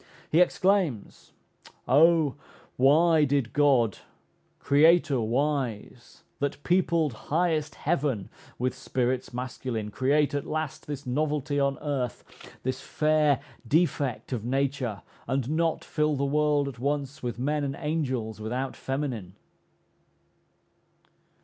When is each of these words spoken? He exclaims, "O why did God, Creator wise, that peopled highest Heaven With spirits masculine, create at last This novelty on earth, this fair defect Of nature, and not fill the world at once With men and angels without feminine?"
He 0.31 0.41
exclaims, 0.41 1.31
"O 1.87 2.33
why 2.75 3.23
did 3.23 3.53
God, 3.53 3.99
Creator 4.57 5.19
wise, 5.21 6.23
that 6.39 6.63
peopled 6.63 7.13
highest 7.29 7.75
Heaven 7.75 8.27
With 8.57 8.73
spirits 8.73 9.31
masculine, 9.31 9.91
create 9.91 10.33
at 10.33 10.47
last 10.47 10.87
This 10.87 11.05
novelty 11.05 11.59
on 11.59 11.77
earth, 11.83 12.23
this 12.63 12.81
fair 12.81 13.41
defect 13.67 14.33
Of 14.33 14.43
nature, 14.43 15.03
and 15.27 15.51
not 15.51 15.83
fill 15.85 16.15
the 16.15 16.25
world 16.25 16.67
at 16.67 16.79
once 16.79 17.21
With 17.21 17.37
men 17.37 17.63
and 17.63 17.75
angels 17.79 18.41
without 18.41 18.75
feminine?" 18.75 19.35